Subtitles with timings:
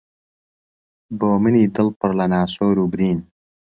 [1.19, 3.19] بۆ منی دڵ پڕ لە ناسۆر و برین